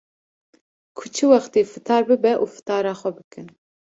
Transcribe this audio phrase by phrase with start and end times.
[0.97, 3.47] ku çi wextê fitar bibe û fitara xwe bikin.